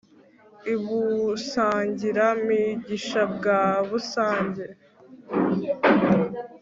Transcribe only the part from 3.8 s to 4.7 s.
busage